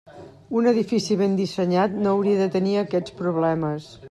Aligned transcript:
Un 0.61 0.69
edifici 0.71 1.17
ben 1.19 1.37
dissenyat 1.41 1.95
no 2.07 2.15
hauria 2.15 2.41
de 2.43 2.51
tenir 2.57 2.77
aquests 2.87 3.19
problemes. 3.23 3.93